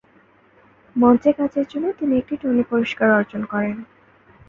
[0.95, 3.77] মঞ্চে কাজের জন্য তিনি একটি টনি পুরস্কার অর্জন করেন।